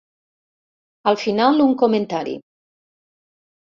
Al 1.11 1.19
final, 1.25 1.61
un 1.67 1.75
comentari. 1.85 2.37